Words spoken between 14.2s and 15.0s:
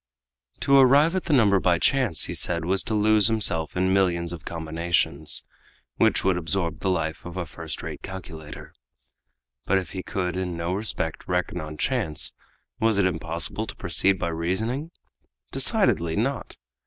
reasoning?